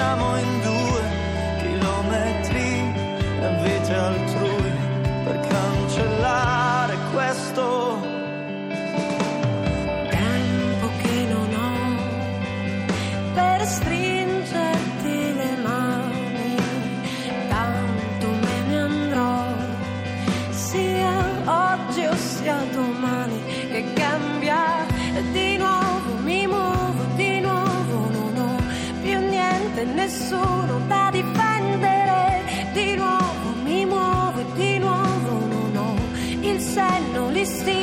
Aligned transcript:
Siamo 0.00 0.38
in 0.38 0.60
due 0.62 1.02
chilometri 1.58 2.68
e 3.42 3.48
vite 3.62 3.94
altrui. 3.94 4.39
per 4.39 4.39
nessuno 29.94 30.80
da 30.86 31.08
difendere, 31.10 32.70
di 32.72 32.94
nuovo 32.96 33.54
mi 33.62 33.84
muovo 33.84 34.40
e 34.40 34.44
di 34.54 34.78
nuovo 34.78 35.46
non 35.50 35.76
ho 35.76 35.96
il 36.40 36.60
senno, 36.60 37.30
l'istinto 37.30 37.79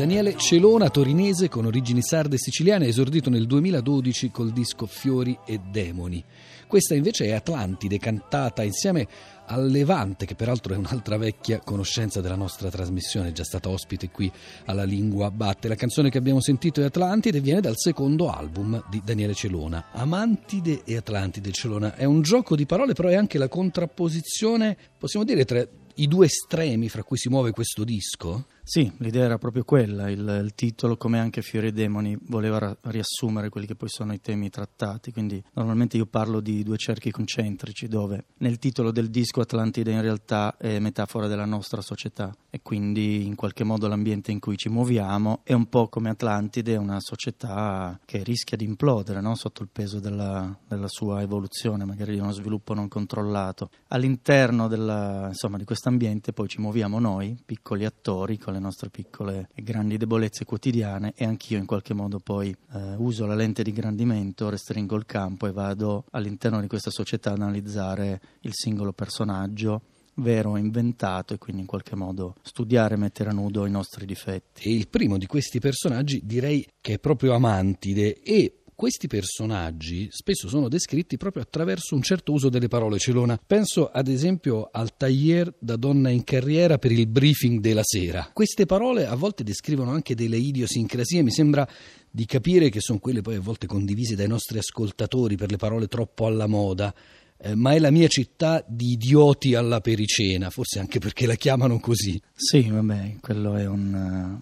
Daniele 0.00 0.34
Celona, 0.38 0.88
torinese 0.88 1.50
con 1.50 1.66
origini 1.66 2.00
sarde 2.00 2.36
e 2.36 2.38
siciliane, 2.38 2.86
esordito 2.86 3.28
nel 3.28 3.46
2012 3.46 4.30
col 4.30 4.50
disco 4.50 4.86
Fiori 4.86 5.38
e 5.44 5.60
Demoni. 5.70 6.24
Questa 6.66 6.94
invece 6.94 7.26
è 7.26 7.32
Atlantide, 7.32 7.98
cantata 7.98 8.62
insieme 8.62 9.06
al 9.44 9.66
Levante, 9.66 10.24
che 10.24 10.34
peraltro 10.34 10.72
è 10.72 10.78
un'altra 10.78 11.18
vecchia 11.18 11.58
conoscenza 11.58 12.22
della 12.22 12.34
nostra 12.34 12.70
trasmissione, 12.70 13.28
è 13.28 13.32
già 13.32 13.44
stata 13.44 13.68
ospite 13.68 14.08
qui 14.08 14.32
alla 14.64 14.84
Lingua 14.84 15.30
Batte. 15.30 15.68
La 15.68 15.74
canzone 15.74 16.08
che 16.08 16.16
abbiamo 16.16 16.40
sentito 16.40 16.80
è 16.80 16.84
Atlantide 16.84 17.36
e 17.36 17.42
viene 17.42 17.60
dal 17.60 17.76
secondo 17.76 18.30
album 18.30 18.82
di 18.88 19.02
Daniele 19.04 19.34
Celona. 19.34 19.88
Amantide 19.92 20.80
e 20.84 20.96
Atlantide 20.96 21.52
Celona 21.52 21.94
è 21.94 22.04
un 22.04 22.22
gioco 22.22 22.56
di 22.56 22.64
parole, 22.64 22.94
però 22.94 23.10
è 23.10 23.16
anche 23.16 23.36
la 23.36 23.48
contrapposizione, 23.48 24.78
possiamo 24.96 25.26
dire, 25.26 25.44
tra 25.44 25.62
i 25.96 26.06
due 26.08 26.26
estremi 26.26 26.88
fra 26.88 27.02
cui 27.02 27.18
si 27.18 27.28
muove 27.28 27.50
questo 27.50 27.84
disco? 27.84 28.46
Sì, 28.70 28.88
l'idea 28.98 29.24
era 29.24 29.36
proprio 29.36 29.64
quella, 29.64 30.08
il, 30.08 30.20
il 30.44 30.54
titolo 30.54 30.96
come 30.96 31.18
anche 31.18 31.42
Fiori 31.42 31.66
e 31.66 31.72
Demoni 31.72 32.16
voleva 32.28 32.58
ra- 32.58 32.76
riassumere 32.82 33.48
quelli 33.48 33.66
che 33.66 33.74
poi 33.74 33.88
sono 33.88 34.12
i 34.12 34.20
temi 34.20 34.48
trattati, 34.48 35.10
quindi 35.10 35.42
normalmente 35.54 35.96
io 35.96 36.06
parlo 36.06 36.38
di 36.38 36.62
due 36.62 36.76
cerchi 36.76 37.10
concentrici 37.10 37.88
dove 37.88 38.26
nel 38.36 38.60
titolo 38.60 38.92
del 38.92 39.10
disco 39.10 39.40
Atlantide 39.40 39.90
in 39.90 40.00
realtà 40.00 40.56
è 40.56 40.78
metafora 40.78 41.26
della 41.26 41.46
nostra 41.46 41.80
società 41.80 42.32
e 42.48 42.60
quindi 42.62 43.26
in 43.26 43.34
qualche 43.34 43.64
modo 43.64 43.88
l'ambiente 43.88 44.30
in 44.30 44.38
cui 44.38 44.56
ci 44.56 44.68
muoviamo 44.68 45.40
è 45.42 45.52
un 45.52 45.68
po' 45.68 45.88
come 45.88 46.10
Atlantide, 46.10 46.76
una 46.76 47.00
società 47.00 47.98
che 48.04 48.22
rischia 48.22 48.56
di 48.56 48.66
implodere 48.66 49.20
no? 49.20 49.34
sotto 49.34 49.62
il 49.64 49.68
peso 49.72 49.98
della, 49.98 50.56
della 50.68 50.86
sua 50.86 51.22
evoluzione, 51.22 51.84
magari 51.84 52.14
di 52.14 52.20
uno 52.20 52.30
sviluppo 52.30 52.72
non 52.72 52.86
controllato. 52.86 53.70
All'interno 53.88 54.68
della, 54.68 55.26
insomma, 55.26 55.56
di 55.56 55.64
questo 55.64 55.88
ambiente 55.88 56.32
poi 56.32 56.46
ci 56.46 56.60
muoviamo 56.60 57.00
noi, 57.00 57.36
piccoli 57.44 57.84
attori, 57.84 58.38
con 58.38 58.52
le 58.52 58.58
nostre 58.60 58.90
piccole 58.90 59.48
e 59.54 59.62
grandi 59.62 59.96
debolezze 59.96 60.44
quotidiane 60.44 61.12
e 61.16 61.24
anch'io 61.24 61.58
in 61.58 61.66
qualche 61.66 61.94
modo 61.94 62.18
poi 62.18 62.54
eh, 62.72 62.94
uso 62.96 63.26
la 63.26 63.34
lente 63.34 63.62
di 63.62 63.70
ingrandimento, 63.70 64.48
restringo 64.48 64.96
il 64.96 65.06
campo 65.06 65.46
e 65.46 65.52
vado 65.52 66.04
all'interno 66.10 66.60
di 66.60 66.66
questa 66.66 66.90
società 66.90 67.32
ad 67.32 67.40
analizzare 67.40 68.20
il 68.40 68.52
singolo 68.54 68.92
personaggio 68.92 69.82
vero 70.14 70.56
inventato 70.56 71.34
e 71.34 71.38
quindi 71.38 71.62
in 71.62 71.66
qualche 71.66 71.96
modo 71.96 72.36
studiare 72.42 72.94
e 72.94 72.98
mettere 72.98 73.30
a 73.30 73.32
nudo 73.32 73.66
i 73.66 73.70
nostri 73.70 74.06
difetti. 74.06 74.68
E 74.68 74.74
il 74.74 74.88
primo 74.88 75.18
di 75.18 75.26
questi 75.26 75.58
personaggi 75.58 76.20
direi 76.24 76.66
che 76.80 76.94
è 76.94 76.98
proprio 76.98 77.34
Amantide 77.34 78.20
e 78.20 78.59
questi 78.80 79.08
personaggi 79.08 80.08
spesso 80.10 80.48
sono 80.48 80.70
descritti 80.70 81.18
proprio 81.18 81.42
attraverso 81.42 81.94
un 81.94 82.00
certo 82.00 82.32
uso 82.32 82.48
delle 82.48 82.68
parole 82.68 82.98
celona. 82.98 83.38
Penso 83.46 83.90
ad 83.90 84.08
esempio 84.08 84.70
al 84.72 84.96
taglier 84.96 85.52
da 85.58 85.76
donna 85.76 86.08
in 86.08 86.24
carriera 86.24 86.78
per 86.78 86.90
il 86.90 87.06
briefing 87.06 87.60
della 87.60 87.82
sera. 87.84 88.30
Queste 88.32 88.64
parole 88.64 89.04
a 89.04 89.14
volte 89.16 89.44
descrivono 89.44 89.90
anche 89.90 90.14
delle 90.14 90.38
idiosincrasie, 90.38 91.22
mi 91.22 91.30
sembra 91.30 91.68
di 92.10 92.24
capire 92.24 92.70
che 92.70 92.80
sono 92.80 93.00
quelle 93.00 93.20
poi 93.20 93.34
a 93.34 93.40
volte 93.40 93.66
condivise 93.66 94.16
dai 94.16 94.28
nostri 94.28 94.56
ascoltatori 94.56 95.36
per 95.36 95.50
le 95.50 95.58
parole 95.58 95.86
troppo 95.86 96.24
alla 96.24 96.46
moda. 96.46 96.94
Eh, 97.42 97.54
ma 97.54 97.72
è 97.72 97.78
la 97.78 97.90
mia 97.90 98.08
città 98.08 98.62
di 98.66 98.92
idioti 98.92 99.54
alla 99.54 99.80
pericena, 99.80 100.50
forse 100.50 100.78
anche 100.78 100.98
perché 100.98 101.26
la 101.26 101.36
chiamano 101.36 101.80
così. 101.80 102.20
Sì, 102.34 102.68
vabbè, 102.68 103.16
quello 103.20 103.56
è 103.56 103.66
un, 103.66 103.94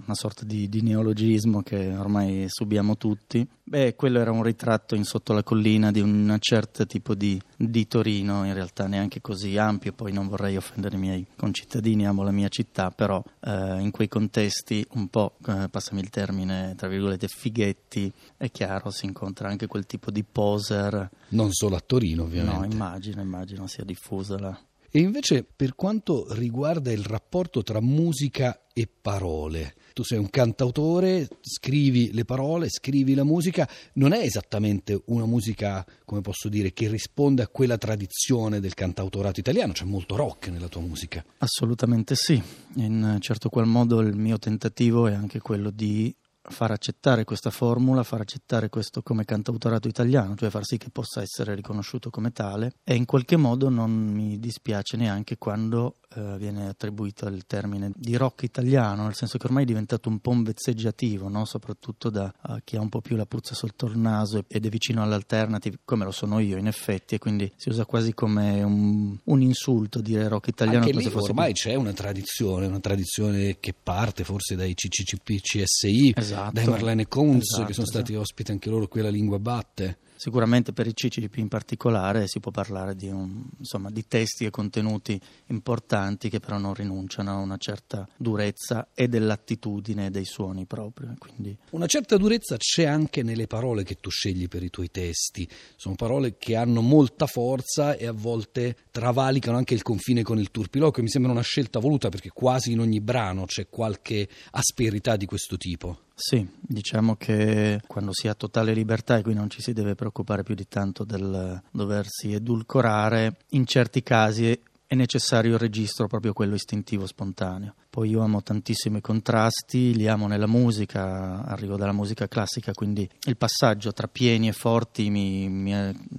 una 0.04 0.14
sorta 0.14 0.44
di, 0.44 0.68
di, 0.68 0.80
neologismo 0.80 1.62
che 1.62 1.94
ormai 1.94 2.46
subiamo 2.48 2.96
tutti. 2.96 3.46
Beh, 3.68 3.96
quello 3.96 4.18
era 4.18 4.32
un 4.32 4.42
ritratto 4.42 4.94
in 4.94 5.04
sotto 5.04 5.34
la 5.34 5.42
collina 5.42 5.90
di 5.90 6.00
un 6.00 6.34
certo 6.40 6.86
tipo 6.86 7.14
di, 7.14 7.38
di 7.54 7.86
Torino, 7.86 8.46
in 8.46 8.54
realtà 8.54 8.86
neanche 8.86 9.20
così 9.20 9.58
ampio, 9.58 9.92
poi 9.92 10.10
non 10.10 10.26
vorrei 10.26 10.56
offendere 10.56 10.96
i 10.96 10.98
miei 10.98 11.26
concittadini, 11.36 12.06
amo 12.06 12.22
la 12.22 12.30
mia 12.30 12.48
città, 12.48 12.90
però 12.90 13.22
eh, 13.40 13.78
in 13.78 13.90
quei 13.90 14.08
contesti 14.08 14.86
un 14.92 15.08
po', 15.08 15.36
eh, 15.46 15.68
passami 15.68 16.00
il 16.00 16.08
termine, 16.08 16.72
tra 16.78 16.88
virgolette, 16.88 17.28
fighetti, 17.28 18.10
è 18.38 18.50
chiaro, 18.50 18.90
si 18.90 19.04
incontra 19.04 19.50
anche 19.50 19.66
quel 19.66 19.84
tipo 19.84 20.10
di 20.10 20.24
poser. 20.24 21.10
Non 21.28 21.52
solo 21.52 21.76
a 21.76 21.82
Torino, 21.84 22.22
ovviamente. 22.22 22.68
No, 22.68 22.72
immagino, 22.72 23.20
immagino 23.20 23.66
sia 23.66 23.84
diffusa 23.84 24.38
la, 24.38 24.58
e 24.90 25.00
invece 25.00 25.44
per 25.44 25.74
quanto 25.74 26.26
riguarda 26.30 26.90
il 26.90 27.04
rapporto 27.04 27.62
tra 27.62 27.80
musica 27.80 28.62
e 28.72 28.88
parole, 28.88 29.74
tu 29.92 30.04
sei 30.04 30.18
un 30.18 30.30
cantautore, 30.30 31.28
scrivi 31.40 32.12
le 32.12 32.24
parole, 32.24 32.68
scrivi 32.68 33.14
la 33.14 33.24
musica, 33.24 33.68
non 33.94 34.12
è 34.12 34.20
esattamente 34.20 35.02
una 35.06 35.26
musica, 35.26 35.84
come 36.04 36.20
posso 36.20 36.48
dire, 36.48 36.72
che 36.72 36.88
risponde 36.88 37.42
a 37.42 37.48
quella 37.48 37.76
tradizione 37.76 38.60
del 38.60 38.74
cantautorato 38.74 39.40
italiano, 39.40 39.72
c'è 39.72 39.84
molto 39.84 40.14
rock 40.14 40.48
nella 40.48 40.68
tua 40.68 40.82
musica. 40.82 41.24
Assolutamente 41.38 42.14
sì, 42.14 42.40
in 42.76 43.16
certo 43.20 43.48
qual 43.48 43.66
modo 43.66 44.00
il 44.00 44.16
mio 44.16 44.38
tentativo 44.38 45.08
è 45.08 45.14
anche 45.14 45.40
quello 45.40 45.70
di 45.70 46.14
far 46.52 46.70
accettare 46.70 47.24
questa 47.24 47.50
formula, 47.50 48.02
far 48.02 48.20
accettare 48.20 48.68
questo 48.68 49.02
come 49.02 49.24
cantautorato 49.24 49.88
italiano, 49.88 50.34
cioè 50.34 50.50
far 50.50 50.64
sì 50.64 50.76
che 50.76 50.90
possa 50.90 51.22
essere 51.22 51.54
riconosciuto 51.54 52.10
come 52.10 52.32
tale 52.32 52.74
e 52.84 52.94
in 52.94 53.04
qualche 53.04 53.36
modo 53.36 53.68
non 53.68 53.90
mi 53.90 54.38
dispiace 54.38 54.96
neanche 54.96 55.38
quando 55.38 55.96
eh, 56.14 56.38
viene 56.38 56.68
attribuito 56.68 57.26
il 57.26 57.44
termine 57.46 57.92
di 57.94 58.16
rock 58.16 58.42
italiano, 58.44 59.04
nel 59.04 59.14
senso 59.14 59.36
che 59.36 59.46
ormai 59.46 59.64
è 59.64 59.66
diventato 59.66 60.08
un 60.08 60.20
po' 60.20 60.30
un 60.30 60.42
vezzeggiativo, 60.42 61.28
no? 61.28 61.44
soprattutto 61.44 62.08
da 62.08 62.32
uh, 62.44 62.56
chi 62.64 62.76
ha 62.76 62.80
un 62.80 62.88
po' 62.88 63.02
più 63.02 63.14
la 63.14 63.26
puzza 63.26 63.54
sotto 63.54 63.86
il 63.86 63.98
naso 63.98 64.42
ed 64.48 64.64
è 64.64 64.68
vicino 64.70 65.02
all'alternative, 65.02 65.80
come 65.84 66.04
lo 66.04 66.10
sono 66.10 66.38
io 66.38 66.56
in 66.56 66.66
effetti, 66.66 67.14
e 67.14 67.18
quindi 67.18 67.52
si 67.56 67.68
usa 67.68 67.84
quasi 67.84 68.14
come 68.14 68.62
un, 68.62 69.18
un 69.22 69.42
insulto 69.42 70.00
dire 70.00 70.28
rock 70.28 70.48
italiano. 70.48 70.84
Anche 70.86 70.96
lì 70.96 71.06
ormai 71.06 71.52
più... 71.52 71.62
c'è 71.62 71.74
una 71.74 71.92
tradizione, 71.92 72.66
una 72.66 72.80
tradizione 72.80 73.58
che 73.60 73.74
parte 73.74 74.24
forse 74.24 74.56
dai 74.56 74.74
CCCP, 74.74 75.40
CSI, 75.40 76.14
esatto, 76.16 76.52
dai 76.52 76.66
Marlene 76.66 77.06
Kunz, 77.06 77.42
esatto, 77.42 77.66
che 77.66 77.72
sono 77.74 77.86
esatto. 77.86 78.04
stati 78.04 78.14
ospiti 78.14 78.50
anche 78.50 78.70
loro 78.70 78.88
qui 78.88 79.00
alla 79.00 79.10
Lingua 79.10 79.38
Batte. 79.38 79.98
Sicuramente 80.18 80.72
per 80.72 80.88
i 80.88 80.94
CCP 80.94 81.36
in 81.36 81.46
particolare 81.46 82.26
si 82.26 82.40
può 82.40 82.50
parlare 82.50 82.96
di, 82.96 83.06
un, 83.06 83.44
insomma, 83.56 83.88
di, 83.88 84.04
testi 84.08 84.44
e 84.44 84.50
contenuti 84.50 85.18
importanti 85.46 86.28
che 86.28 86.40
però 86.40 86.58
non 86.58 86.74
rinunciano 86.74 87.30
a 87.30 87.36
una 87.36 87.56
certa 87.56 88.06
durezza 88.16 88.88
e 88.94 89.06
dell'attitudine 89.06 90.10
dei 90.10 90.24
suoni 90.24 90.64
proprio. 90.64 91.14
Quindi... 91.18 91.56
Una 91.70 91.86
certa 91.86 92.16
durezza 92.16 92.56
c'è 92.56 92.84
anche 92.84 93.22
nelle 93.22 93.46
parole 93.46 93.84
che 93.84 94.00
tu 94.00 94.10
scegli 94.10 94.48
per 94.48 94.64
i 94.64 94.70
tuoi 94.70 94.90
testi. 94.90 95.48
Sono 95.76 95.94
parole 95.94 96.36
che 96.36 96.56
hanno 96.56 96.80
molta 96.80 97.26
forza 97.26 97.94
e 97.94 98.08
a 98.08 98.12
volte 98.12 98.74
travalicano 98.90 99.56
anche 99.56 99.74
il 99.74 99.82
confine 99.82 100.24
con 100.24 100.40
il 100.40 100.50
turpiloquio. 100.50 101.04
Mi 101.04 101.10
sembra 101.10 101.30
una 101.30 101.42
scelta 101.42 101.78
voluta 101.78 102.08
perché 102.08 102.30
quasi 102.30 102.72
in 102.72 102.80
ogni 102.80 103.00
brano 103.00 103.44
c'è 103.44 103.68
qualche 103.68 104.28
asperità 104.50 105.14
di 105.14 105.26
questo 105.26 105.56
tipo. 105.56 106.06
Sì, 106.20 106.44
diciamo 106.60 107.14
che 107.14 107.80
quando 107.86 108.12
si 108.12 108.26
ha 108.26 108.34
totale 108.34 108.72
libertà 108.72 109.18
e 109.18 109.22
qui 109.22 109.34
non 109.34 109.48
ci 109.48 109.62
si 109.62 109.72
deve 109.72 109.94
preoccupare 109.94 110.42
più 110.42 110.56
di 110.56 110.66
tanto 110.66 111.04
del 111.04 111.62
doversi 111.70 112.32
edulcorare, 112.32 113.36
in 113.50 113.64
certi 113.64 114.02
casi 114.02 114.60
è 114.84 114.94
necessario 114.96 115.52
il 115.52 115.60
registro 115.60 116.08
proprio 116.08 116.32
quello 116.32 116.56
istintivo 116.56 117.06
spontaneo. 117.06 117.76
Poi 117.88 118.10
io 118.10 118.20
amo 118.20 118.42
tantissimo 118.42 118.96
i 118.96 119.00
contrasti, 119.00 119.94
li 119.94 120.08
amo 120.08 120.26
nella 120.26 120.48
musica, 120.48 121.44
arrivo 121.44 121.76
dalla 121.76 121.92
musica 121.92 122.26
classica, 122.26 122.72
quindi 122.72 123.08
il 123.26 123.36
passaggio 123.36 123.92
tra 123.92 124.08
pieni 124.08 124.48
e 124.48 124.52
forti 124.52 125.10
mi, 125.10 125.48
mi, 125.48 125.72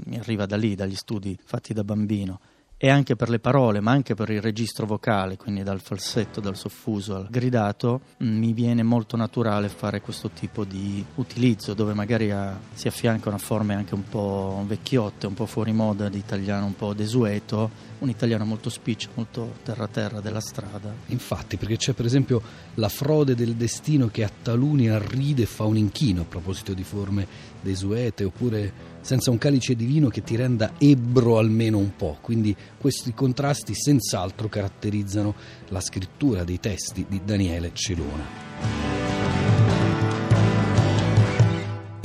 mi 0.05 0.17
arriva 0.17 0.45
da 0.45 0.55
lì, 0.55 0.75
dagli 0.75 0.95
studi 0.95 1.37
fatti 1.43 1.73
da 1.73 1.83
bambino 1.83 2.39
e 2.81 2.89
anche 2.89 3.17
per 3.17 3.27
le 3.29 3.39
parole, 3.39 3.81
ma 3.81 3.91
anche 3.91 4.15
per 4.15 4.29
il 4.29 4.41
registro 4.41 4.85
vocale, 4.85 5.35
quindi 5.35 5.63
dal 5.63 5.81
falsetto, 5.81 6.39
dal 6.39 6.55
soffuso 6.55 7.13
al 7.13 7.27
gridato, 7.29 7.99
mm, 8.23 8.37
mi 8.37 8.53
viene 8.53 8.83
molto 8.83 9.17
naturale 9.17 9.67
fare 9.67 9.99
questo 9.99 10.29
tipo 10.29 10.63
di 10.63 11.03
utilizzo 11.15 11.73
dove 11.73 11.93
magari 11.93 12.31
ha, 12.31 12.57
si 12.73 12.87
affiancano 12.87 13.37
forme 13.37 13.75
anche 13.75 13.95
un 13.95 14.07
po' 14.07 14.63
vecchiotte, 14.65 15.27
un 15.27 15.33
po' 15.33 15.45
fuori 15.45 15.73
moda 15.73 16.07
di 16.07 16.19
italiano, 16.19 16.67
un 16.67 16.75
po' 16.77 16.93
desueto, 16.93 17.69
un 17.99 18.09
italiano 18.09 18.45
molto 18.45 18.69
spiccio, 18.69 19.09
molto 19.15 19.55
terra-terra 19.63 20.21
della 20.21 20.39
strada. 20.39 20.93
Infatti, 21.07 21.57
perché 21.57 21.75
c'è 21.75 21.91
per 21.91 22.05
esempio 22.05 22.41
la 22.75 22.87
frode 22.87 23.35
del 23.35 23.55
destino 23.55 24.07
che 24.07 24.23
a 24.23 24.31
taluni 24.41 24.87
arride 24.87 25.41
e 25.41 25.47
fa 25.47 25.65
un 25.65 25.75
inchino 25.75 26.21
a 26.21 26.25
proposito 26.25 26.73
di 26.73 26.83
forme 26.83 27.27
desuete, 27.61 28.23
oppure 28.23 28.71
senza 29.01 29.31
un 29.31 29.37
calice 29.37 29.75
di 29.75 29.85
vino 29.85 30.09
che 30.09 30.21
ti 30.23 30.35
renda 30.35 30.73
ebbro 30.77 31.37
almeno 31.37 31.77
un 31.77 31.95
po'. 31.95 32.17
Quindi 32.21 32.55
questi 32.77 33.13
contrasti 33.13 33.73
senz'altro 33.73 34.49
caratterizzano 34.49 35.33
la 35.69 35.81
scrittura 35.81 36.43
dei 36.43 36.59
testi 36.59 37.05
di 37.07 37.21
Daniele 37.23 37.71
Celona. 37.73 38.23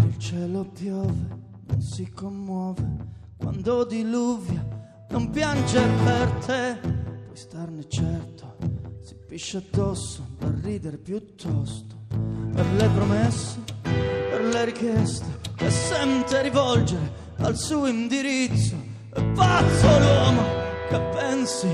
Il 0.07 0.19
cielo 0.19 0.65
piove, 0.65 1.43
non 1.67 1.81
si 1.81 2.11
commuove 2.11 3.13
quando 3.37 3.85
diluvia, 3.85 4.67
non 5.11 5.31
piange 5.31 5.81
per 6.05 6.31
te, 6.47 6.79
puoi 7.25 7.37
starne 7.37 7.87
certo, 7.89 8.57
si 9.03 9.15
piscia 9.27 9.59
addosso, 9.59 10.27
per 10.39 10.49
ridere 10.63 10.97
piuttosto, 10.97 12.07
per 12.53 12.67
le 12.77 12.89
promesse, 12.89 13.59
le 14.51 14.65
richieste 14.65 15.25
che 15.57 15.71
sente 15.71 16.43
rivolgere 16.43 17.13
al 17.39 17.57
suo 17.57 17.87
indirizzo. 17.87 18.75
È 19.13 19.23
pazzo 19.35 19.99
l'uomo 19.99 20.43
che 20.89 21.01
pensi 21.15 21.69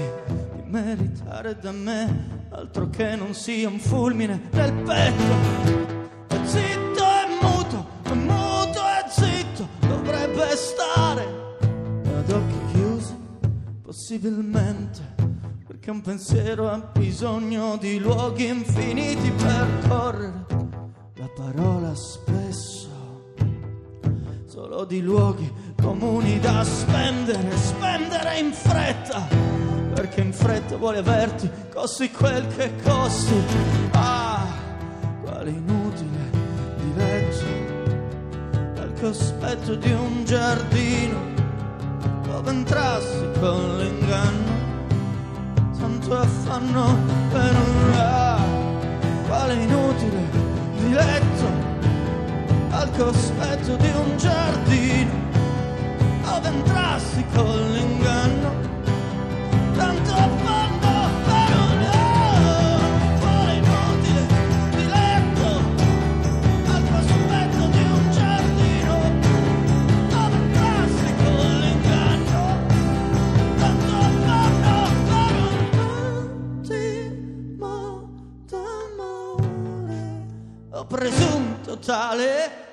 di 0.55 0.63
meritare 0.67 1.57
da 1.59 1.73
me 1.73 2.39
altro 2.51 2.91
che 2.91 3.17
non 3.17 3.33
sia 3.35 3.69
un 3.69 3.79
fulmine 3.79 4.49
nel 4.51 4.73
petto. 4.73 5.69
È 6.29 6.41
zitto 6.45 7.05
e 7.05 7.39
muto, 7.41 7.87
è 8.03 8.13
muto 8.13 8.81
e 8.81 9.11
zitto, 9.11 9.69
dovrebbe 9.81 10.57
stare 10.57 11.57
ad 12.15 12.31
occhi 12.31 12.73
chiusi, 12.73 13.15
possibilmente. 13.83 15.01
Perché 15.67 15.91
un 15.91 16.01
pensiero 16.03 16.69
ha 16.69 16.79
bisogno 16.79 17.77
di 17.77 17.99
luoghi 17.99 18.49
infiniti 18.49 19.31
per 19.31 19.89
correre. 19.89 20.60
La 21.41 21.47
parola 21.47 21.95
spesso. 21.95 22.89
Solo 24.45 24.85
di 24.85 25.01
luoghi 25.01 25.51
comuni 25.81 26.39
da 26.39 26.63
spendere, 26.65 27.57
spendere 27.57 28.39
in 28.39 28.53
fretta, 28.53 29.27
perché 29.95 30.21
in 30.21 30.35
fretta 30.35 30.77
vuole 30.77 30.99
averti, 30.99 31.51
costi 31.73 32.11
quel 32.11 32.47
che 32.55 32.73
costi. 32.83 33.35
Ah, 33.93 34.47
quale 35.23 35.51
inutile 35.51 36.31
diletto 36.77 37.47
dal 38.75 38.93
cospetto 39.01 39.77
di 39.77 39.93
un 39.93 40.25
giardino 40.25 41.19
dove 42.27 42.51
entrassi 42.51 43.31
con 43.41 43.79
l'inganno, 43.79 44.53
tanto 45.79 46.19
affanno 46.19 46.97
per 47.33 47.55
un 47.55 47.93
ah, 47.95 48.45
quale 49.27 49.55
inutile 49.55 50.30
diletto 50.91 51.47
al 52.71 52.91
cospetto 52.97 53.77
di 53.77 53.91
un 53.91 54.17
giardino 54.17 55.13
dove 56.25 56.49
entrassi 56.49 57.25
con 57.33 57.73
l'inganno 57.73 58.80
presunto 80.85 81.79
tale 81.79 82.70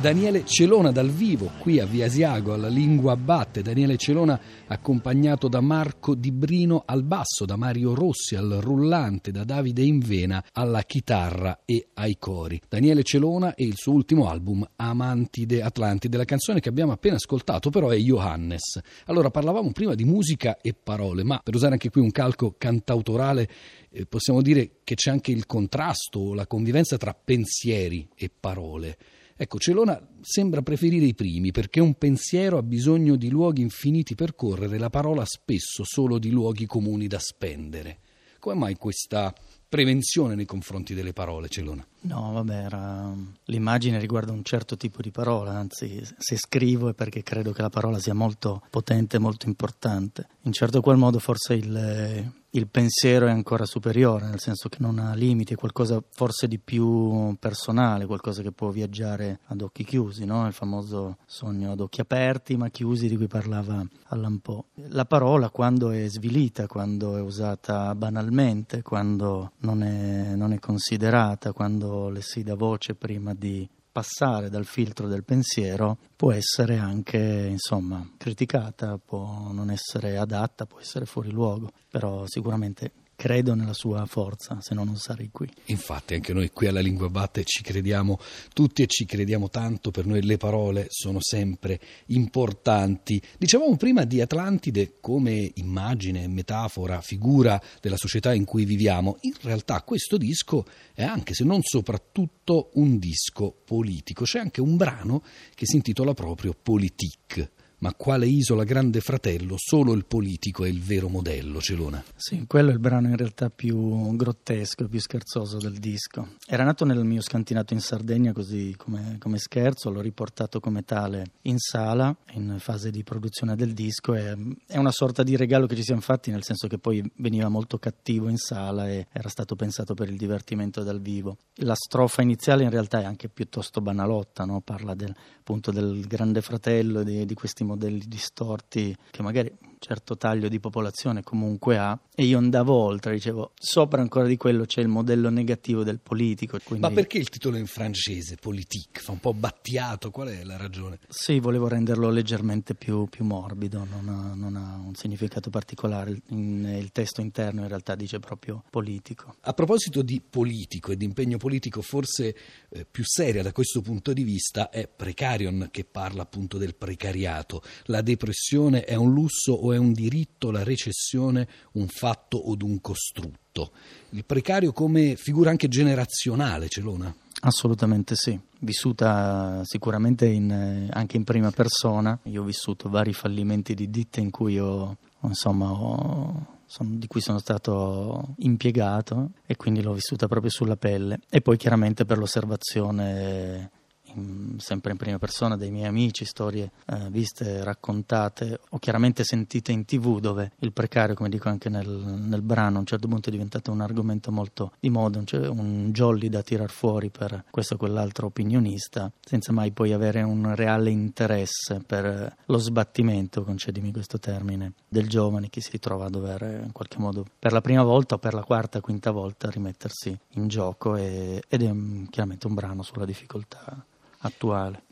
Daniele 0.00 0.46
Celona 0.46 0.92
dal 0.92 1.10
vivo 1.10 1.50
qui 1.58 1.78
a 1.78 1.84
Via 1.84 2.06
Asiago 2.06 2.54
alla 2.54 2.68
Lingua 2.68 3.16
Batte. 3.16 3.60
Daniele 3.60 3.98
Celona 3.98 4.40
accompagnato 4.66 5.46
da 5.46 5.60
Marco 5.60 6.14
Di 6.14 6.32
Brino 6.32 6.84
al 6.86 7.02
basso, 7.02 7.44
da 7.44 7.56
Mario 7.56 7.94
Rossi 7.94 8.34
al 8.34 8.60
rullante, 8.62 9.30
da 9.30 9.44
Davide 9.44 9.82
Invena 9.82 10.42
alla 10.52 10.84
chitarra 10.84 11.60
e 11.66 11.88
ai 11.94 12.16
cori. 12.18 12.58
Daniele 12.66 13.02
Celona 13.02 13.54
e 13.54 13.64
il 13.64 13.76
suo 13.76 13.92
ultimo 13.92 14.30
album 14.30 14.66
Amantide 14.76 15.60
Atlantide. 15.60 16.16
La 16.16 16.24
canzone 16.24 16.60
che 16.60 16.70
abbiamo 16.70 16.92
appena 16.92 17.16
ascoltato 17.16 17.68
però 17.68 17.90
è 17.90 17.98
Johannes. 17.98 18.80
Allora 19.04 19.28
parlavamo 19.28 19.70
prima 19.72 19.94
di 19.94 20.04
musica 20.04 20.60
e 20.62 20.72
parole, 20.72 21.24
ma 21.24 21.40
per 21.44 21.54
usare 21.54 21.74
anche 21.74 21.90
qui 21.90 22.00
un 22.00 22.10
calco 22.10 22.54
cantautorale 22.56 23.48
eh, 23.90 24.06
possiamo 24.06 24.40
dire 24.40 24.76
che 24.82 24.94
c'è 24.94 25.10
anche 25.10 25.30
il 25.30 25.44
contrasto, 25.44 26.32
la 26.32 26.46
convivenza 26.46 26.96
tra 26.96 27.12
pensieri 27.12 28.08
e 28.14 28.30
parole. 28.34 28.96
Ecco, 29.42 29.58
Celona 29.58 29.98
sembra 30.20 30.60
preferire 30.60 31.06
i 31.06 31.14
primi 31.14 31.50
perché 31.50 31.80
un 31.80 31.94
pensiero 31.94 32.58
ha 32.58 32.62
bisogno 32.62 33.16
di 33.16 33.30
luoghi 33.30 33.62
infiniti 33.62 34.14
per 34.14 34.34
correre, 34.34 34.76
la 34.76 34.90
parola 34.90 35.24
spesso 35.24 35.82
solo 35.82 36.18
di 36.18 36.28
luoghi 36.28 36.66
comuni 36.66 37.06
da 37.06 37.18
spendere. 37.18 38.00
Come 38.38 38.56
mai 38.56 38.76
questa 38.76 39.34
prevenzione 39.66 40.34
nei 40.34 40.44
confronti 40.44 40.92
delle 40.92 41.14
parole, 41.14 41.48
Celona? 41.48 41.82
No, 42.02 42.32
vabbè, 42.32 42.54
era... 42.54 43.12
l'immagine 43.44 43.98
riguarda 43.98 44.32
un 44.32 44.42
certo 44.42 44.76
tipo 44.76 45.02
di 45.02 45.10
parola, 45.10 45.52
anzi 45.52 46.02
se 46.16 46.36
scrivo 46.36 46.88
è 46.88 46.94
perché 46.94 47.22
credo 47.22 47.52
che 47.52 47.62
la 47.62 47.68
parola 47.68 47.98
sia 47.98 48.14
molto 48.14 48.62
potente, 48.70 49.18
molto 49.18 49.46
importante. 49.46 50.28
In 50.42 50.52
certo 50.52 50.80
qual 50.80 50.96
modo 50.96 51.18
forse 51.18 51.54
il, 51.54 52.32
il 52.50 52.66
pensiero 52.66 53.26
è 53.26 53.30
ancora 53.30 53.64
superiore, 53.64 54.26
nel 54.26 54.40
senso 54.40 54.68
che 54.68 54.78
non 54.80 54.98
ha 54.98 55.14
limiti, 55.14 55.52
è 55.52 55.56
qualcosa 55.56 56.02
forse 56.12 56.48
di 56.48 56.58
più 56.58 57.36
personale, 57.38 58.06
qualcosa 58.06 58.42
che 58.42 58.50
può 58.50 58.70
viaggiare 58.70 59.40
ad 59.46 59.60
occhi 59.60 59.84
chiusi, 59.84 60.24
no? 60.24 60.46
il 60.46 60.52
famoso 60.52 61.18
sogno 61.26 61.72
ad 61.72 61.80
occhi 61.80 62.00
aperti 62.00 62.56
ma 62.56 62.68
chiusi 62.68 63.08
di 63.08 63.16
cui 63.16 63.28
parlava 63.28 63.86
Allan 64.08 64.40
Poe. 64.40 64.64
La 64.88 65.04
parola 65.04 65.50
quando 65.50 65.90
è 65.90 66.08
svilita, 66.08 66.66
quando 66.66 67.16
è 67.16 67.20
usata 67.20 67.94
banalmente, 67.94 68.82
quando 68.82 69.52
non 69.58 69.82
è, 69.82 70.34
non 70.34 70.52
è 70.52 70.58
considerata, 70.58 71.52
quando 71.52 71.89
le 72.10 72.22
si 72.22 72.42
dà 72.42 72.54
voce 72.54 72.94
prima 72.94 73.34
di 73.34 73.68
passare 73.90 74.48
dal 74.50 74.66
filtro 74.66 75.08
del 75.08 75.24
pensiero 75.24 75.98
può 76.14 76.32
essere 76.32 76.78
anche 76.78 77.18
insomma 77.50 78.08
criticata, 78.16 78.98
può 78.98 79.50
non 79.52 79.70
essere 79.70 80.16
adatta, 80.16 80.66
può 80.66 80.78
essere 80.78 81.06
fuori 81.06 81.30
luogo, 81.30 81.70
però 81.88 82.24
sicuramente 82.26 82.92
credo 83.20 83.54
nella 83.54 83.74
sua 83.74 84.06
forza, 84.06 84.62
se 84.62 84.72
no 84.72 84.82
non 84.82 84.96
sarei 84.96 85.28
qui. 85.30 85.46
Infatti 85.66 86.14
anche 86.14 86.32
noi 86.32 86.50
qui 86.52 86.68
alla 86.68 86.80
Lingua 86.80 87.10
Batte 87.10 87.44
ci 87.44 87.60
crediamo 87.60 88.18
tutti 88.54 88.80
e 88.80 88.86
ci 88.86 89.04
crediamo 89.04 89.50
tanto, 89.50 89.90
per 89.90 90.06
noi 90.06 90.22
le 90.22 90.38
parole 90.38 90.86
sono 90.88 91.18
sempre 91.20 91.78
importanti. 92.06 93.20
Dicevamo 93.36 93.76
prima 93.76 94.04
di 94.04 94.22
Atlantide 94.22 94.94
come 95.02 95.50
immagine, 95.56 96.28
metafora, 96.28 97.02
figura 97.02 97.60
della 97.82 97.98
società 97.98 98.32
in 98.32 98.46
cui 98.46 98.64
viviamo. 98.64 99.18
In 99.20 99.34
realtà 99.42 99.82
questo 99.82 100.16
disco 100.16 100.64
è 100.94 101.04
anche, 101.04 101.34
se 101.34 101.44
non 101.44 101.60
soprattutto, 101.62 102.70
un 102.76 102.98
disco 102.98 103.54
politico. 103.66 104.24
C'è 104.24 104.38
anche 104.38 104.62
un 104.62 104.78
brano 104.78 105.22
che 105.54 105.66
si 105.66 105.76
intitola 105.76 106.14
proprio 106.14 106.56
Politique. 106.58 107.50
Ma 107.80 107.94
quale 107.94 108.26
isola 108.26 108.64
grande 108.64 109.00
fratello? 109.00 109.54
Solo 109.56 109.94
il 109.94 110.04
politico 110.04 110.66
è 110.66 110.68
il 110.68 110.82
vero 110.82 111.08
modello, 111.08 111.62
Celona. 111.62 112.04
Sì, 112.14 112.44
quello 112.46 112.68
è 112.68 112.72
il 112.74 112.78
brano 112.78 113.08
in 113.08 113.16
realtà 113.16 113.48
più 113.48 114.14
grottesco, 114.16 114.86
più 114.86 115.00
scherzoso 115.00 115.56
del 115.56 115.78
disco. 115.78 116.36
Era 116.46 116.62
nato 116.62 116.84
nel 116.84 117.02
mio 117.04 117.22
scantinato 117.22 117.72
in 117.72 117.80
Sardegna 117.80 118.32
così 118.32 118.74
come, 118.76 119.16
come 119.18 119.38
scherzo, 119.38 119.88
l'ho 119.88 120.02
riportato 120.02 120.60
come 120.60 120.84
tale 120.84 121.32
in 121.42 121.56
sala, 121.56 122.14
in 122.32 122.56
fase 122.58 122.90
di 122.90 123.02
produzione 123.02 123.56
del 123.56 123.72
disco. 123.72 124.14
E, 124.14 124.36
è 124.66 124.76
una 124.76 124.92
sorta 124.92 125.22
di 125.22 125.34
regalo 125.36 125.66
che 125.66 125.74
ci 125.74 125.82
siamo 125.82 126.02
fatti, 126.02 126.30
nel 126.30 126.44
senso 126.44 126.68
che 126.68 126.76
poi 126.76 127.02
veniva 127.16 127.48
molto 127.48 127.78
cattivo 127.78 128.28
in 128.28 128.36
sala 128.36 128.90
e 128.90 129.06
era 129.10 129.30
stato 129.30 129.56
pensato 129.56 129.94
per 129.94 130.10
il 130.10 130.18
divertimento 130.18 130.82
dal 130.82 131.00
vivo. 131.00 131.38
La 131.62 131.74
strofa 131.74 132.20
iniziale 132.20 132.62
in 132.62 132.70
realtà 132.70 133.00
è 133.00 133.04
anche 133.04 133.30
piuttosto 133.30 133.80
banalotta, 133.80 134.44
no? 134.44 134.60
parla 134.60 134.94
del, 134.94 135.14
appunto 135.38 135.70
del 135.70 136.06
grande 136.06 136.42
fratello, 136.42 137.02
di, 137.02 137.24
di 137.24 137.34
questi 137.34 137.68
modelli 137.70 138.04
distorti 138.06 138.94
che 139.10 139.22
magari 139.22 139.52
certo 139.80 140.16
taglio 140.16 140.48
di 140.48 140.60
popolazione 140.60 141.22
comunque 141.22 141.78
ha 141.78 141.98
e 142.14 142.24
io 142.24 142.36
andavo 142.36 142.74
oltre, 142.74 143.14
dicevo 143.14 143.52
sopra 143.58 144.02
ancora 144.02 144.26
di 144.26 144.36
quello 144.36 144.66
c'è 144.66 144.82
il 144.82 144.88
modello 144.88 145.30
negativo 145.30 145.82
del 145.82 145.98
politico. 145.98 146.58
Quindi... 146.62 146.86
Ma 146.86 146.92
perché 146.92 147.16
il 147.16 147.30
titolo 147.30 147.56
in 147.56 147.66
francese, 147.66 148.36
politique, 148.36 149.00
fa 149.00 149.12
un 149.12 149.20
po' 149.20 149.32
battiato, 149.32 150.10
qual 150.10 150.28
è 150.28 150.44
la 150.44 150.58
ragione? 150.58 150.98
Sì, 151.08 151.40
volevo 151.40 151.66
renderlo 151.66 152.10
leggermente 152.10 152.74
più, 152.74 153.06
più 153.06 153.24
morbido, 153.24 153.86
non 153.90 154.08
ha, 154.08 154.34
non 154.34 154.54
ha, 154.56 154.78
un 154.84 154.94
significato 154.94 155.48
particolare, 155.48 156.20
in, 156.28 156.76
il 156.78 156.92
testo 156.92 157.22
interno 157.22 157.62
in 157.62 157.68
realtà 157.68 157.94
dice 157.94 158.20
proprio 158.20 158.64
politico. 158.68 159.36
A 159.40 159.54
proposito 159.54 160.02
di 160.02 160.20
politico 160.20 160.92
e 160.92 160.98
di 160.98 161.06
impegno 161.06 161.38
politico, 161.38 161.80
forse 161.80 162.36
eh, 162.68 162.86
più 162.88 163.04
seria 163.06 163.42
da 163.42 163.52
questo 163.52 163.80
punto 163.80 164.12
di 164.12 164.24
vista 164.24 164.68
è 164.68 164.86
Precarion 164.86 165.68
che 165.70 165.84
parla 165.84 166.20
appunto 166.20 166.58
del 166.58 166.74
precariato. 166.74 167.62
La 167.84 168.02
depressione 168.02 168.84
è 168.84 168.94
un 168.94 169.14
lusso 169.14 169.52
o 169.52 169.69
è 169.72 169.78
un 169.78 169.92
diritto, 169.92 170.50
la 170.50 170.62
recessione 170.62 171.48
un 171.72 171.86
fatto 171.88 172.36
o 172.36 172.56
un 172.60 172.80
costrutto. 172.80 173.72
Il 174.10 174.24
precario 174.24 174.72
come 174.72 175.16
figura 175.16 175.50
anche 175.50 175.68
generazionale, 175.68 176.68
Celona? 176.68 177.14
Assolutamente 177.42 178.16
sì, 178.16 178.38
vissuta 178.60 179.62
sicuramente 179.64 180.26
in, 180.26 180.88
anche 180.90 181.16
in 181.16 181.24
prima 181.24 181.50
persona. 181.50 182.18
Io 182.24 182.42
ho 182.42 182.44
vissuto 182.44 182.88
vari 182.88 183.12
fallimenti 183.12 183.74
di 183.74 183.90
ditte 183.90 184.20
in 184.20 184.30
cui 184.30 184.58
ho, 184.58 184.96
insomma, 185.22 185.70
ho 185.70 186.58
di 186.78 187.08
cui 187.08 187.20
sono 187.20 187.38
stato 187.38 188.34
impiegato 188.38 189.32
e 189.44 189.56
quindi 189.56 189.82
l'ho 189.82 189.92
vissuta 189.92 190.28
proprio 190.28 190.50
sulla 190.50 190.76
pelle 190.76 191.18
e 191.28 191.40
poi 191.40 191.56
chiaramente 191.56 192.04
per 192.04 192.16
l'osservazione 192.18 193.70
in, 194.14 194.56
sempre 194.58 194.92
in 194.92 194.96
prima 194.96 195.18
persona 195.18 195.56
dei 195.56 195.70
miei 195.70 195.86
amici, 195.86 196.24
storie 196.24 196.70
eh, 196.86 197.08
viste, 197.10 197.62
raccontate 197.64 198.60
o 198.70 198.78
chiaramente 198.78 199.24
sentite 199.24 199.72
in 199.72 199.84
tv 199.84 200.20
dove 200.20 200.52
il 200.58 200.72
precario, 200.72 201.14
come 201.14 201.28
dico 201.28 201.48
anche 201.48 201.68
nel, 201.68 201.88
nel 201.88 202.42
brano, 202.42 202.76
a 202.76 202.80
un 202.80 202.86
certo 202.86 203.08
punto 203.08 203.28
è 203.28 203.32
diventato 203.32 203.70
un 203.70 203.80
argomento 203.80 204.30
molto 204.30 204.72
di 204.78 204.90
moda, 204.90 205.22
cioè 205.24 205.48
un 205.48 205.90
jolly 205.92 206.28
da 206.28 206.42
tirar 206.42 206.70
fuori 206.70 207.10
per 207.10 207.44
questo 207.50 207.74
o 207.74 207.76
quell'altro 207.76 208.26
opinionista, 208.26 209.10
senza 209.20 209.52
mai 209.52 209.70
poi 209.72 209.92
avere 209.92 210.22
un 210.22 210.54
reale 210.54 210.90
interesse 210.90 211.82
per 211.84 212.36
lo 212.44 212.58
sbattimento, 212.58 213.44
concedimi 213.44 213.92
questo 213.92 214.18
termine, 214.18 214.72
del 214.88 215.08
giovane 215.08 215.48
che 215.50 215.60
si 215.60 215.70
ritrova 215.72 216.06
a 216.06 216.10
dover 216.10 216.62
in 216.64 216.72
qualche 216.72 216.98
modo 216.98 217.24
per 217.38 217.52
la 217.52 217.60
prima 217.60 217.82
volta 217.82 218.16
o 218.16 218.18
per 218.18 218.34
la 218.34 218.42
quarta, 218.42 218.80
quinta 218.80 219.10
volta 219.10 219.50
rimettersi 219.50 220.16
in 220.34 220.48
gioco 220.48 220.96
e, 220.96 221.42
ed 221.48 221.62
è 221.62 221.72
chiaramente 222.10 222.46
un 222.46 222.54
brano 222.54 222.82
sulla 222.82 223.04
difficoltà 223.04 223.84
attuale. 224.20 224.82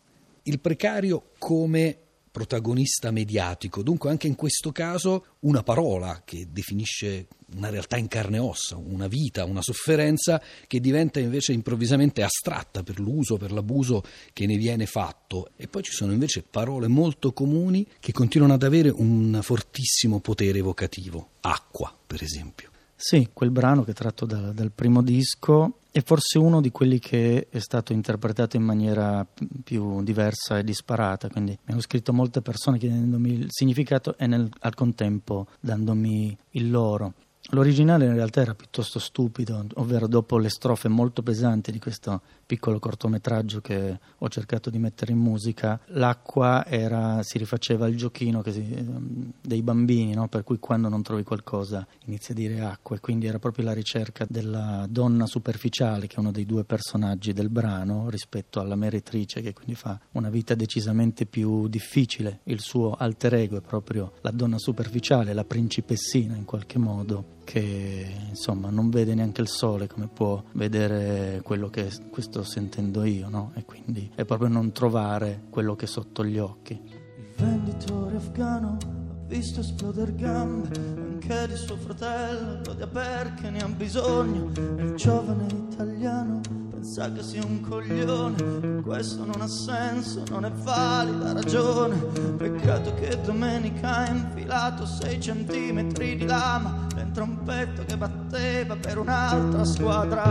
Il 0.45 0.61
precario 0.61 1.31
come 1.39 1.97
protagonista 2.31 3.11
mediatico, 3.11 3.83
dunque 3.83 4.11
anche 4.11 4.29
in 4.29 4.37
questo 4.37 4.71
caso 4.71 5.25
una 5.41 5.63
parola 5.63 6.23
che 6.25 6.47
definisce 6.51 7.27
una 7.57 7.71
realtà 7.71 7.97
in 7.97 8.07
carne 8.07 8.37
e 8.37 8.41
ossa, 8.41 8.77
una 8.77 9.09
vita, 9.09 9.45
una 9.45 9.63
sofferenza 9.63 10.41
che 10.67 10.81
diventa 10.81 11.19
invece 11.19 11.53
improvvisamente 11.53 12.23
astratta 12.23 12.83
per 12.83 13.01
l'uso, 13.01 13.39
per 13.39 13.51
l'abuso 13.51 14.03
che 14.33 14.47
ne 14.47 14.57
viene 14.57 14.87
fatto. 14.87 15.51
E 15.57 15.67
poi 15.67 15.83
ci 15.83 15.93
sono 15.93 16.13
invece 16.13 16.45
parole 16.49 16.87
molto 16.87 17.33
comuni 17.33 17.87
che 17.99 18.13
continuano 18.13 18.55
ad 18.55 18.63
avere 18.63 18.91
un 18.91 19.41
fortissimo 19.43 20.21
potere 20.21 20.59
evocativo. 20.59 21.31
Acqua, 21.41 21.93
per 22.07 22.23
esempio. 22.23 22.71
Sì, 23.01 23.29
quel 23.33 23.53
brano 23.53 23.85
che 23.85 23.93
è 23.93 23.95
tratto 23.95 24.27
da, 24.27 24.51
dal 24.51 24.73
primo 24.73 25.03
disco 25.03 25.79
è 25.93 26.03
forse 26.03 26.37
uno 26.37 26.61
di 26.61 26.73
quelli 26.73 26.99
che 26.99 27.47
è 27.49 27.61
stato 27.61 27.93
interpretato 27.93 28.57
in 28.57 28.65
maniera 28.65 29.25
più 29.63 30.03
diversa 30.03 30.59
e 30.59 30.65
disparata, 30.65 31.29
quindi 31.29 31.53
mi 31.53 31.73
hanno 31.73 31.81
scritto 31.81 32.13
molte 32.13 32.43
persone 32.43 32.77
chiedendomi 32.77 33.33
il 33.33 33.47
significato 33.51 34.19
e 34.19 34.27
nel, 34.27 34.51
al 34.59 34.75
contempo 34.75 35.47
dandomi 35.61 36.37
il 36.51 36.71
loro. 36.73 37.15
L'originale 37.53 38.05
in 38.05 38.13
realtà 38.13 38.43
era 38.43 38.55
piuttosto 38.55 38.99
stupido, 38.99 39.65
ovvero 39.77 40.07
dopo 40.07 40.37
le 40.37 40.51
strofe 40.51 40.89
molto 40.89 41.23
pesanti 41.23 41.73
di 41.73 41.79
questo 41.79 42.21
piccolo 42.45 42.79
cortometraggio 42.79 43.63
che 43.63 43.99
ho 44.19 44.29
cercato 44.29 44.69
di 44.69 44.79
mettere 44.79 45.13
in 45.13 45.19
musica, 45.19 45.81
l'acqua 45.87 46.67
era, 46.67 47.23
si 47.23 47.39
rifaceva 47.39 47.87
al 47.87 47.95
giochino 47.95 48.43
si, 48.49 49.33
dei 49.41 49.63
bambini, 49.63 50.13
no? 50.13 50.29
per 50.29 50.45
cui 50.45 50.59
quando 50.59 50.91
non 50.91 51.03
trovi 51.03 51.23
qualcosa 51.23 51.87
inizi 52.05 52.33
a 52.33 52.35
dire 52.35 52.61
acqua. 52.61 52.97
E 52.97 53.01
quindi 53.01 53.27
era 53.27 53.39
proprio 53.39 53.65
la 53.65 53.73
ricerca 53.73 54.27
della 54.29 54.87
donna 54.87 55.25
superficiale 55.25 56.07
che 56.07 56.17
è 56.17 56.21
uno 56.21 56.33
dei 56.33 56.45
due 56.45 56.65
personaggi 56.65 57.33
del 57.33 57.49
brano 57.49 58.11
rispetto 58.11 58.61
alla 58.61 58.77
meretrice 58.77 59.41
che 59.41 59.55
quindi 59.55 59.75
fa 59.75 59.99
una 60.13 60.29
vita 60.29 60.55
decisamente 60.55 61.25
più 61.25 61.67
difficile, 61.67 62.41
il 62.45 62.61
suo 62.61 62.93
alter 62.93 63.35
ego 63.35 63.57
è 63.57 63.63
proprio 63.63 64.13
la 64.21 64.33
donna 64.33 64.59
superficiale, 64.59 65.33
la 65.33 65.45
principessina 65.45 66.37
in 66.37 66.45
qualche 66.45 66.79
modo 66.79 67.37
che 67.49 68.07
insomma 68.29 68.69
non 68.69 68.91
vede 68.91 69.15
neanche 69.15 69.41
il 69.41 69.49
sole 69.49 69.87
come 69.87 70.07
può 70.07 70.43
vedere 70.53 71.41
quello 71.43 71.71
che 71.71 71.91
sto 71.91 72.43
sentendo 72.43 73.05
io, 73.05 73.31
no? 73.31 73.53
E 73.55 73.65
quindi 73.65 74.11
è 74.15 74.27
proprio 74.27 74.49
non 74.49 74.71
trovare 74.71 75.45
quello 75.49 75.75
che 75.75 75.87
è 75.87 75.89
sotto 75.89 76.27
gli 76.27 76.37
occhi. 76.37 76.75
Il 76.75 77.33
venditore 77.37 78.17
afgano 78.17 78.77
ha 78.83 79.27
visto 79.29 79.61
esplodere 79.61 80.15
gambe 80.15 80.77
anche 80.77 81.47
di 81.49 81.57
suo 81.57 81.77
fratello, 81.77 82.61
lo 82.67 82.75
dia 82.75 82.87
perché 82.87 83.49
ne 83.49 83.61
ha 83.61 83.69
bisogno. 83.69 84.51
Il 84.77 84.93
giovane 84.97 85.47
italiano 85.47 86.41
pensa 86.71 87.11
che 87.11 87.23
sia 87.23 87.45
un 87.47 87.63
coglione, 87.63 88.83
questo 88.83 89.25
non 89.25 89.41
ha 89.41 89.49
senso, 89.49 90.23
non 90.29 90.45
è 90.45 90.51
valida 90.51 91.33
ragione. 91.33 91.97
Peccato 92.37 92.93
che 92.93 93.19
domenica 93.23 93.97
ha 93.97 94.11
infilato 94.11 94.85
sei 94.85 95.19
centimetri 95.19 96.17
di 96.17 96.27
lama 96.27 96.87
dentro 97.09 97.25
un 97.25 97.43
petto 97.43 97.85
che 97.87 97.97
batteva 97.97 98.77
per 98.77 98.99
un'altra 98.99 99.65
squadra 99.65 100.25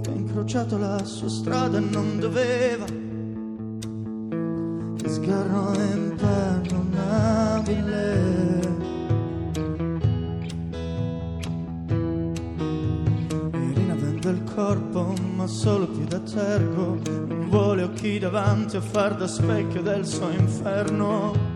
che 0.00 0.10
ha 0.10 0.14
incrociato 0.14 0.78
la 0.78 1.04
sua 1.04 1.28
strada 1.28 1.76
e 1.76 1.80
non 1.80 2.18
doveva. 2.18 2.86
Che 4.96 5.08
sgarro 5.08 5.74
imperdonabile. 5.74 8.60
Irina 13.52 13.94
vende 13.94 14.30
il 14.30 14.42
corpo, 14.54 15.12
ma 15.34 15.46
solo 15.46 15.86
più 15.88 16.06
da 16.06 16.20
tergo. 16.20 16.98
Non 17.04 17.50
vuole 17.50 17.82
occhi 17.82 18.18
davanti 18.18 18.76
a 18.76 18.80
far 18.80 19.14
da 19.16 19.26
specchio 19.26 19.82
del 19.82 20.06
suo 20.06 20.30
inferno. 20.30 21.53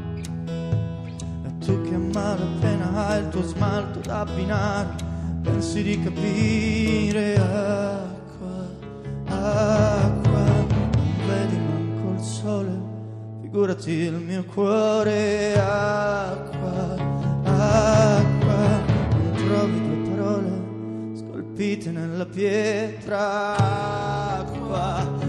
Tu 1.69 1.83
che 1.83 1.95
a 1.95 1.99
malapena 1.99 3.09
hai 3.09 3.21
il 3.21 3.29
tuo 3.29 3.43
smalto 3.43 3.99
da 4.01 4.21
abbinare, 4.21 4.89
pensi 5.43 5.83
di 5.83 6.03
capire 6.03 7.35
acqua, 7.35 8.67
acqua. 9.27 10.45
Non 10.47 11.27
vedi 11.27 11.59
manco 11.59 12.13
il 12.15 12.21
sole, 12.25 12.81
figurati 13.43 13.91
il 13.91 14.15
mio 14.15 14.45
cuore, 14.45 15.61
acqua, 15.61 16.97
acqua. 17.45 18.81
Non 19.13 19.33
trovi 19.35 19.81
due 19.83 20.09
parole 20.09 20.51
scolpite 21.17 21.91
nella 21.91 22.25
pietra, 22.25 23.57
acqua 24.39 25.28